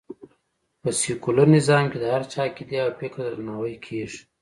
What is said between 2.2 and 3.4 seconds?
چا عقېدې او فکر ته